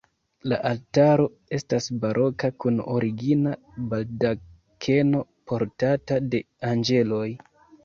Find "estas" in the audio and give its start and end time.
1.57-1.89